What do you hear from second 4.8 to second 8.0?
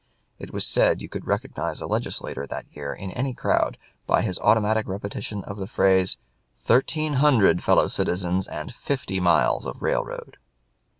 repetition of the phrase, "Thirteen hundred fellow